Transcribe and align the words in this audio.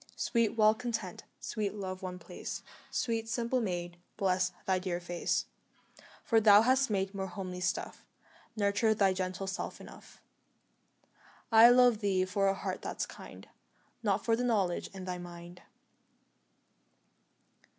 Sweet 0.15 0.57
Well 0.57 0.73
content, 0.73 1.25
sweet 1.39 1.75
Love 1.75 2.01
one 2.01 2.17
place, 2.17 2.63
Sweet, 2.89 3.29
simple 3.29 3.61
maid, 3.61 3.97
bless 4.17 4.51
thy 4.65 4.79
dear 4.79 4.99
face; 4.99 5.45
For 6.23 6.41
thou 6.41 6.63
hast 6.63 6.89
made 6.89 7.13
more 7.13 7.27
homely 7.27 7.59
stuff 7.59 8.03
Nurture 8.55 8.95
thy 8.95 9.13
gentle 9.13 9.45
self 9.45 9.79
enough; 9.79 10.19
I 11.51 11.69
love 11.69 11.99
thee 11.99 12.25
for 12.25 12.47
a 12.47 12.55
heart 12.55 12.81
that's 12.81 13.05
kind 13.05 13.47
Not 14.01 14.25
for 14.25 14.35
the 14.35 14.43
knowledge 14.43 14.87
in 14.87 15.05
thy 15.05 15.19
mind. 15.19 15.61